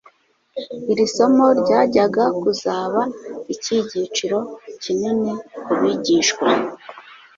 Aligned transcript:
Iri 0.91 1.05
somo 1.15 1.45
ryajyaga 1.61 2.25
kuzaba 2.41 3.01
icy'igiciro 3.53 4.39
kinini 4.81 5.31
ku 5.63 5.71
bigishwa. 5.79 6.47